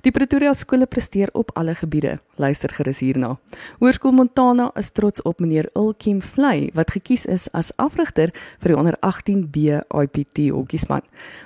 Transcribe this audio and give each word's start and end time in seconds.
Die 0.00 0.12
Pretoria 0.12 0.54
skole 0.54 0.86
presteer 0.86 1.28
op 1.32 1.50
alle 1.54 1.74
gebiede. 1.74 2.18
Luister 2.36 2.70
gerus 2.72 2.98
hierna. 3.04 3.36
Hoërskool 3.80 4.12
Montana 4.12 4.70
is 4.76 4.90
trots 4.96 5.22
op 5.22 5.40
meneer 5.40 5.68
Ulkim 5.76 6.22
Vlei 6.22 6.70
wat 6.76 6.90
gekies 6.96 7.26
is 7.26 7.48
as 7.52 7.72
afrigter 7.76 8.32
vir 8.60 8.68
die 8.72 8.78
onder 8.78 8.96
18B 9.04 9.56
IPT 9.88 10.48
hokkiespan. 10.52 11.02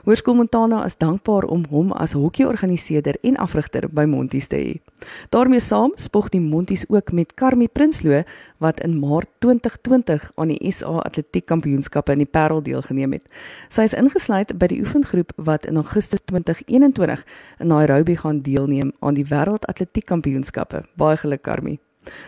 Hoërskool 0.07 0.35
Montana 0.39 0.85
is 0.87 0.99
dankbaar 0.99 1.45
om 1.51 1.65
hom 1.71 1.93
as 1.93 2.13
hokkieorganiseerder 2.19 3.17
en 3.23 3.37
afrigter 3.37 3.89
by 3.91 4.05
Monties 4.07 4.49
te 4.51 4.57
hê. 4.57 4.90
Daarmee 5.29 5.61
saam 5.61 5.93
spog 5.95 6.29
die 6.29 6.41
Monties 6.41 6.85
ook 6.89 7.13
met 7.13 7.35
Karmi 7.35 7.69
Prinsloo 7.69 8.23
wat 8.59 8.81
in 8.81 8.99
Maart 9.01 9.29
2020 9.39 10.33
aan 10.35 10.49
die 10.49 10.73
SA 10.73 10.99
Atletiek 11.05 11.47
Kampioenskappe 11.47 12.13
in 12.13 12.25
die 12.25 12.29
Parel 12.29 12.63
deelgeneem 12.63 13.13
het. 13.13 13.29
Sy 13.69 13.89
is 13.89 13.97
ingesluit 13.97 14.57
by 14.59 14.69
die 14.73 14.81
oefengroep 14.81 15.33
wat 15.37 15.67
in 15.67 15.81
Augustus 15.81 16.21
2021 16.25 17.25
in 17.59 17.73
Nairobi 17.73 18.17
gaan 18.17 18.43
deelneem 18.43 18.93
aan 19.01 19.15
die 19.15 19.27
Wêreld 19.31 19.65
Atletiek 19.69 20.07
Kampioenskappe. 20.07 20.85
Baie 20.97 21.17
geluk 21.17 21.43
Karmi. 21.43 21.79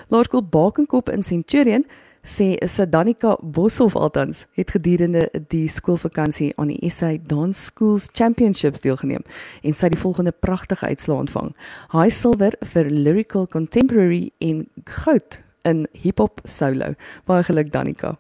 Laerskool 0.09 0.43
Bakenkop 0.43 1.09
in 1.11 1.23
Centurion 1.23 1.85
sê 2.23 2.57
Sadanika 2.67 3.37
Boshoff 3.43 3.97
altans 3.97 4.47
het 4.55 4.71
gedurende 4.71 5.29
die 5.51 5.69
skoolvakansie 5.69 6.53
aan 6.57 6.71
die 6.71 6.91
SA 6.91 7.17
Dance 7.27 7.61
Schools 7.61 8.09
Championships 8.15 8.81
deelgeneem 8.81 9.25
en 9.63 9.75
sy 9.75 9.91
die 9.93 10.01
volgende 10.01 10.33
pragtige 10.33 10.87
uitslae 10.87 11.25
ontvang. 11.27 11.53
Hy 11.93 12.09
silwer 12.15 12.57
vir 12.75 12.91
lyrical 12.91 13.49
contemporary 13.51 14.31
en 14.41 14.67
goud 15.05 15.41
in 15.67 15.87
hip 15.93 16.23
hop 16.23 16.43
solo. 16.45 16.95
Baie 17.27 17.47
geluk 17.47 17.73
Danika. 17.75 18.17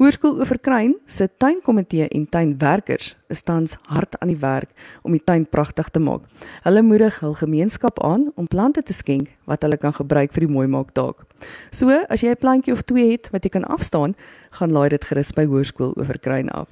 Hoërskool 0.00 0.38
Oeverkruin 0.40 0.94
se 1.06 1.28
tuinkomitee 1.36 2.08
en 2.08 2.26
tuinwerkers 2.28 3.14
is 3.28 3.42
tans 3.42 3.76
hard 3.92 4.16
aan 4.20 4.32
die 4.32 4.40
werk 4.40 4.70
om 5.02 5.12
die 5.12 5.22
tuin 5.24 5.46
pragtig 5.46 5.88
te 5.92 6.00
maak. 6.00 6.24
Hulle 6.64 6.82
moedig 6.82 7.20
hul 7.20 7.34
gemeenskap 7.38 8.00
aan 8.04 8.30
om 8.34 8.48
plante 8.48 8.82
te 8.82 8.96
skenk 8.96 9.28
wat 9.44 9.62
hulle 9.62 9.76
kan 9.76 9.92
gebruik 9.96 10.32
vir 10.32 10.46
die 10.46 10.52
mooi 10.52 10.66
maak 10.66 10.94
taak. 10.96 11.26
So, 11.70 11.90
as 12.08 12.20
jy 12.20 12.30
'n 12.30 12.40
plantjie 12.40 12.72
of 12.72 12.82
twee 12.82 13.10
het 13.12 13.30
wat 13.32 13.44
jy 13.44 13.50
kan 13.50 13.64
afstaan, 13.64 14.14
gaan 14.50 14.72
laai 14.72 14.88
dit 14.88 15.04
gerus 15.04 15.32
by 15.32 15.44
Hoërskool 15.44 15.94
Oeverkruin 15.96 16.48
af. 16.48 16.68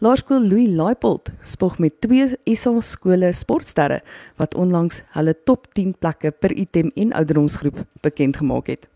Laerskool 0.00 0.46
Louis 0.46 0.68
Laipold 0.68 1.32
spog 1.42 1.78
met 1.78 2.00
twee 2.00 2.26
SA 2.54 2.80
skole 2.80 3.32
sportsterre 3.32 4.02
wat 4.36 4.54
onlangs 4.54 5.00
hulle 5.16 5.34
top 5.44 5.66
10 5.74 5.96
plekke 5.98 6.30
per 6.30 6.52
item 6.52 6.92
en 6.94 7.12
ouderdomsgroep 7.12 7.84
bekend 8.00 8.36
gemaak 8.36 8.66
het. 8.66 8.86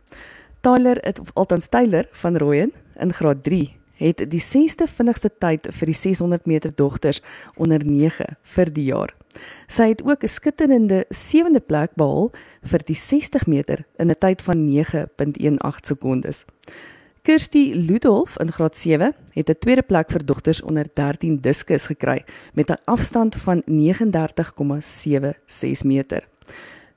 Tyler 0.63 0.99
het 1.03 1.19
of 1.19 1.31
althans 1.35 1.69
Tyler 1.69 2.09
van 2.13 2.37
Rooyen 2.37 2.73
in 2.95 3.13
graad 3.13 3.43
3 3.43 3.81
het 4.03 4.31
die 4.31 4.43
6ste 4.43 4.87
vinnigste 4.87 5.31
tyd 5.43 5.67
vir 5.75 5.87
die 5.91 5.99
600 5.99 6.47
meter 6.47 6.71
dogters 6.75 7.23
onder 7.59 7.85
9 7.87 8.37
vir 8.55 8.71
die 8.75 8.85
jaar. 8.91 9.15
Sy 9.67 9.89
het 9.91 10.03
ook 10.07 10.23
'n 10.23 10.29
skitterende 10.29 11.05
7de 11.11 11.61
plek 11.61 11.95
behaal 11.95 12.33
vir 12.63 12.79
die 12.85 12.95
60 12.95 13.47
meter 13.47 13.85
in 13.99 14.11
'n 14.11 14.19
tyd 14.19 14.43
van 14.43 14.65
9.18 14.65 15.85
sekondes. 15.85 16.45
Kirsty 17.23 17.73
Ludolf 17.75 18.39
in 18.39 18.53
graad 18.53 18.77
7 18.77 19.15
het 19.31 19.49
'n 19.49 19.59
tweede 19.59 19.83
plek 19.83 20.11
vir 20.11 20.25
dogters 20.25 20.63
onder 20.63 20.87
13 20.95 21.41
diskus 21.41 21.87
gekry 21.87 22.25
met 22.55 22.71
'n 22.71 22.79
afstand 22.85 23.35
van 23.35 23.63
39,76 23.67 25.85
meter. 25.85 26.29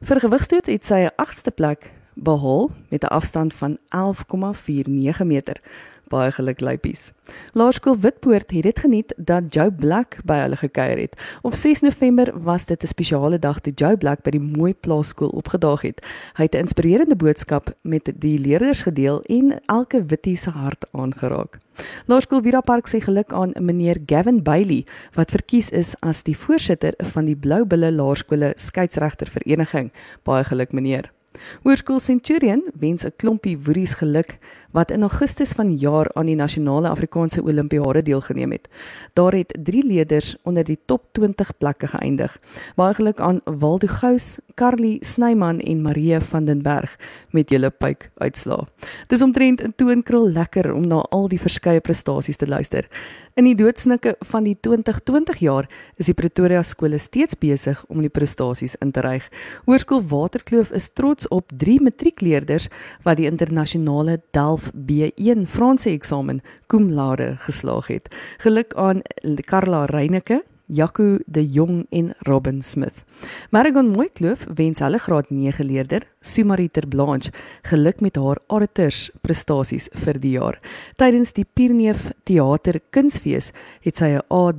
Vir 0.02 0.20
gewigstoot 0.20 0.66
het 0.66 0.86
sy 0.86 0.94
'n 0.94 1.12
8ste 1.16 1.52
plek 1.52 1.92
behaal 2.16 2.72
met 2.90 3.04
'n 3.04 3.08
afstand 3.08 3.54
van 3.54 3.78
11,49 3.90 5.26
meter. 5.26 5.62
Baie 6.06 6.30
geluk 6.32 6.60
lypies. 6.62 7.12
Laerskool 7.58 7.98
Witpoort 7.98 8.52
het 8.52 8.64
dit 8.64 8.80
geniet 8.80 9.14
dat 9.18 9.54
Joe 9.54 9.72
Black 9.72 10.18
by 10.24 10.38
hulle 10.44 10.56
gekuier 10.56 11.00
het. 11.02 11.16
Op 11.42 11.54
6 11.54 11.82
November 11.82 12.30
was 12.44 12.66
dit 12.66 12.84
'n 12.84 12.88
spesiale 12.88 13.40
dag 13.40 13.60
toe 13.60 13.74
Joe 13.74 13.98
Black 13.98 14.22
by 14.22 14.30
die 14.30 14.40
mooi 14.40 14.74
plaaskool 14.74 15.30
opgedaag 15.30 15.82
het. 15.82 16.06
Hy 16.34 16.44
het 16.44 16.54
'n 16.56 16.58
inspirerende 16.58 17.16
boodskap 17.16 17.74
met 17.82 18.14
die 18.16 18.40
leerders 18.40 18.82
gedeel 18.82 19.22
en 19.22 19.62
elke 19.66 20.06
wittie 20.06 20.38
se 20.38 20.50
hart 20.50 20.86
aangeraak. 20.92 21.60
Laerskool 22.06 22.42
Vira 22.42 22.62
Park 22.62 22.88
sê 22.88 23.00
geluk 23.02 23.34
aan 23.34 23.52
meneer 23.60 23.98
Gavin 24.06 24.44
Bailey 24.44 24.86
wat 25.14 25.32
verkies 25.32 25.70
is 25.70 25.96
as 26.00 26.24
die 26.24 26.38
voorsitter 26.38 26.94
van 26.98 27.26
die 27.26 27.36
Blou 27.36 27.66
Bulle 27.66 27.92
Laerskole 27.92 28.54
Skeieregter 28.56 29.28
Vereniging. 29.28 29.92
Baie 30.24 30.44
geluk 30.44 30.72
meneer. 30.72 31.15
Hoërskool 31.64 32.00
Centurion 32.00 32.64
wens 32.80 33.06
'n 33.06 33.14
klompie 33.18 33.58
woeries 33.58 33.94
geluk 34.00 34.38
wat 34.76 34.92
in 34.92 35.02
Augustus 35.08 35.54
van 35.56 35.72
jaar 35.80 36.10
aan 36.14 36.28
die 36.28 36.36
nasionale 36.36 36.90
Afrikaanse 36.92 37.44
Olimpiade 37.44 38.02
deelgeneem 38.04 38.52
het. 38.52 38.68
Daar 39.14 39.32
het 39.32 39.56
3 39.64 39.86
leerders 39.88 40.36
onder 40.44 40.64
die 40.68 40.78
top 40.86 41.06
20 41.12 41.58
plekke 41.58 41.88
geëindig. 41.88 42.36
Baie 42.76 42.94
geluk 42.94 43.20
aan 43.20 43.40
Waldo 43.46 43.88
Gous, 43.88 44.36
Carly 44.56 44.98
Snyman 45.02 45.60
en 45.60 45.82
Marie 45.82 46.20
van 46.20 46.46
den 46.46 46.62
Berg 46.62 46.98
met 47.32 47.50
julle 47.50 47.70
pyk 47.72 48.10
uitslaa. 48.18 48.68
Dis 49.08 49.22
omtrent 49.22 49.64
'n 49.64 49.74
toonkrul 49.76 50.30
lekker 50.30 50.74
om 50.74 50.88
na 50.88 51.06
al 51.10 51.28
die 51.28 51.40
verskeie 51.40 51.80
prestasies 51.80 52.38
te 52.38 52.48
luister. 52.48 52.88
In 53.36 53.44
die 53.44 53.56
doodsnikke 53.56 54.14
van 54.20 54.46
die 54.48 54.56
2020 54.64 55.42
jaar 55.44 55.66
is 56.00 56.06
die 56.06 56.14
Pretoria 56.16 56.62
skole 56.64 56.96
steeds 56.98 57.36
besig 57.36 57.82
om 57.92 58.00
die 58.00 58.10
prestasies 58.10 58.78
in 58.80 58.94
te 58.96 59.02
reig. 59.04 59.26
Hoërskool 59.66 60.06
Waterkloof 60.08 60.72
is 60.72 60.88
trots 60.96 61.28
op 61.28 61.52
3 61.52 61.82
matriekleerders 61.82 62.70
wat 63.04 63.18
die 63.18 63.28
internasionale 63.28 64.22
Delf 64.66 64.72
B1 64.74 65.46
Franse 65.48 65.90
eksamen 65.90 66.42
cum 66.68 66.92
laude 66.92 67.36
geslaag 67.38 67.88
het. 67.88 68.10
Geluk 68.38 68.74
aan 68.74 69.02
Karla 69.46 69.86
Reyneke, 69.86 70.44
Jaco 70.68 71.18
de 71.26 71.50
Jong 71.50 71.86
en 71.90 72.14
Robin 72.20 72.64
Smith. 72.64 73.04
Marigon 73.50 73.92
Mooikloof 73.94 74.46
wens 74.56 74.80
hulle 74.80 75.00
graad 75.00 75.30
9 75.30 75.66
leerder 75.66 76.04
Sumariter 76.26 76.88
Blanche 76.88 77.32
geluk 77.62 78.02
met 78.02 78.16
haar 78.18 78.40
auditors 78.48 79.12
prestasies 79.22 79.88
vir 79.94 80.20
die 80.20 80.34
jaar. 80.36 80.58
Tydens 80.98 81.36
die 81.38 81.46
Pierneef 81.46 82.10
Theater 82.26 82.80
Kunsfees 82.90 83.52
het 83.86 83.98
sy 83.98 84.18
'n 84.18 84.22
A++ 84.32 84.52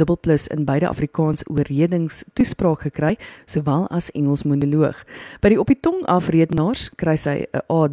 in 0.55 0.65
beide 0.65 0.89
Afrikaans 0.89 1.43
oorredings 1.51 2.25
toespraak 2.35 2.81
gekry, 2.83 3.17
sowel 3.47 3.87
as 3.91 4.11
Engels 4.13 4.45
monoloog. 4.45 5.05
By 5.41 5.49
die 5.49 5.61
op 5.61 5.67
die 5.67 5.81
tong 5.81 6.05
afredenaars 6.07 6.91
kry 6.97 7.17
sy 7.17 7.47
'n 7.53 7.61
A++ 7.69 7.89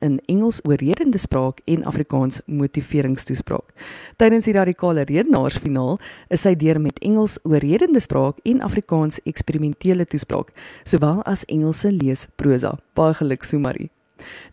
in 0.00 0.20
Engels 0.28 0.60
oorredende 0.64 1.18
spraak 1.18 1.60
en 1.66 1.84
Afrikaans 1.84 2.40
motiveringstoespraak. 2.46 3.74
Tydens 4.16 4.44
die 4.44 4.54
radikale 4.54 5.04
redenaars 5.04 5.58
finaal 5.58 5.98
is 6.28 6.42
sy 6.42 6.54
deur 6.54 6.80
met 6.80 6.98
Engels 6.98 7.39
oorredende 7.42 8.00
spraak 8.00 8.38
en 8.44 8.60
Afrikaans 8.60 9.20
eksperimentele 9.24 10.06
toespraak, 10.06 10.52
sowel 10.84 11.22
as 11.24 11.46
Engelse 11.48 11.92
leesprosa 11.92 12.76
baie 12.94 13.14
geluk 13.14 13.44
Sumari. 13.44 13.90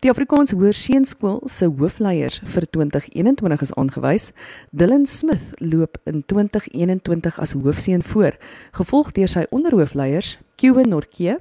Die 0.00 0.10
Afrikaans 0.10 0.54
Hoërseunskool 0.56 1.42
se 1.50 1.68
hoofleiers 1.68 2.40
vir 2.54 2.66
2021 2.72 3.64
is 3.66 3.74
aangewys. 3.76 4.30
Dylan 4.70 5.06
Smith 5.06 5.54
loop 5.60 5.98
in 6.08 6.22
2021 6.26 7.38
as 7.38 7.52
hoofseun 7.52 8.02
voor, 8.02 8.38
gevolg 8.78 9.12
deur 9.16 9.28
sy 9.28 9.46
onderhoofleiers 9.50 10.36
Kiewe 10.58 10.86
Norke, 10.88 11.38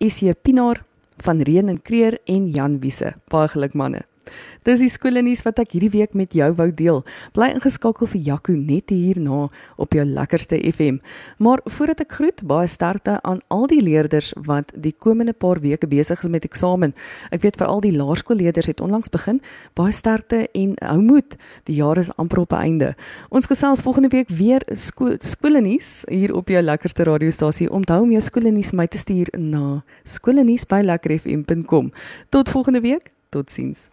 Esie 0.00 0.34
Pinaar 0.34 0.82
van 1.24 1.42
Reen 1.46 1.68
en 1.68 1.82
Kreer 1.82 2.18
en 2.26 2.48
Jan 2.50 2.80
Wiese. 2.80 3.14
Baie 3.30 3.48
geluk 3.52 3.76
manne. 3.76 4.09
Dis 4.62 4.82
die 4.82 4.90
skoolnuus 4.92 5.40
wat 5.46 5.58
ek 5.62 5.72
hierdie 5.72 5.92
week 5.94 6.12
met 6.14 6.34
jou 6.36 6.52
wou 6.58 6.68
deel. 6.76 6.98
Bly 7.32 7.48
ingeskakel 7.54 8.06
vir 8.12 8.20
Jaco 8.20 8.52
net 8.52 8.92
hierna 8.92 9.46
op 9.80 9.94
jou 9.96 10.04
lekkerste 10.04 10.58
FM. 10.68 10.98
Maar 11.40 11.62
voordat 11.64 12.02
ek 12.04 12.12
groet, 12.18 12.42
baie 12.44 12.68
sterkte 12.68 13.16
aan 13.24 13.40
al 13.48 13.64
die 13.70 13.80
leerders 13.80 14.34
wat 14.36 14.72
die 14.76 14.92
komende 14.92 15.32
paar 15.32 15.62
weke 15.64 15.88
besig 15.88 16.20
is 16.20 16.28
met 16.28 16.44
eksamen. 16.44 16.92
Ek 17.32 17.40
weet 17.40 17.56
veral 17.56 17.80
die 17.80 17.94
laerskoolleerders 17.96 18.68
het 18.68 18.80
onlangs 18.84 19.08
begin. 19.08 19.40
Baie 19.78 19.92
sterkte 19.96 20.44
en 20.52 20.76
hou 20.84 21.00
moed. 21.00 21.38
Die 21.64 21.78
jaar 21.80 21.96
is 21.96 22.12
amper 22.20 22.44
op 22.44 22.52
'n 22.52 22.60
einde. 22.60 22.94
Ons 23.30 23.46
gesels 23.46 23.80
volgende 23.80 24.08
week 24.08 24.28
weer 24.28 24.62
sko 24.72 25.16
skoolnuus 25.18 26.04
hier 26.08 26.34
op 26.34 26.48
jou 26.48 26.62
lekkerste 26.62 27.02
radiostasie. 27.02 27.70
Onthou 27.70 28.02
om 28.02 28.10
jou 28.10 28.20
skoolnuus 28.20 28.72
my 28.72 28.86
te 28.86 28.98
stuur 28.98 29.28
na 29.38 29.82
skoolnuus@lekkerfm.com. 30.04 31.92
Tot 32.28 32.48
volgende 32.48 32.80
week. 32.80 33.10
Totsiens. 33.30 33.88